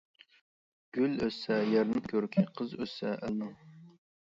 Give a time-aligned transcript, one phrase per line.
[0.97, 3.59] گۈل ئۆسسە يەرنىڭ كۆركى، قىز ئۆسسە ئەلنىڭ.